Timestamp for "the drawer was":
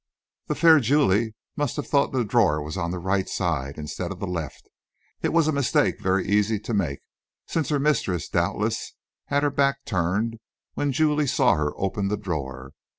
2.11-2.75